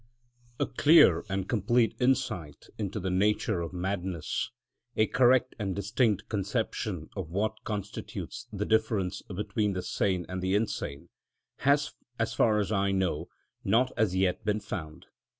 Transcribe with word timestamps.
(50) 0.57 0.63
A 0.71 0.75
clear 0.81 1.23
and 1.29 1.47
complete 1.47 1.95
insight 1.99 2.65
into 2.79 2.99
the 2.99 3.11
nature 3.11 3.61
of 3.61 3.71
madness, 3.71 4.49
a 4.97 5.05
correct 5.05 5.53
and 5.59 5.75
distinct 5.75 6.27
conception 6.27 7.11
of 7.15 7.29
what 7.29 7.63
constitutes 7.63 8.47
the 8.51 8.65
difference 8.65 9.21
between 9.21 9.73
the 9.73 9.83
sane 9.83 10.25
and 10.27 10.41
the 10.41 10.55
insane, 10.55 11.09
has, 11.57 11.93
as 12.17 12.33
far 12.33 12.57
as 12.57 12.71
I 12.71 12.89
know, 12.91 13.29
not 13.63 13.91
as 13.95 14.15
yet 14.15 14.43
been 14.43 14.59
found. 14.59 15.05